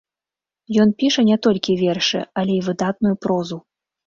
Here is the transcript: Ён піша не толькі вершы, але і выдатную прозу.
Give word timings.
Ён 0.83 0.93
піша 1.03 1.21
не 1.29 1.37
толькі 1.49 1.75
вершы, 1.83 2.19
але 2.43 2.53
і 2.57 2.65
выдатную 2.71 3.15
прозу. 3.29 3.63